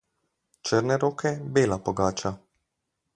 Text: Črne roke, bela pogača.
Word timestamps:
Črne 0.69 0.97
roke, 1.03 1.33
bela 1.59 1.77
pogača. 1.89 2.33